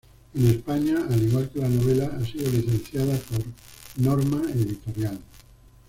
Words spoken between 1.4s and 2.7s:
que la novela, ha sido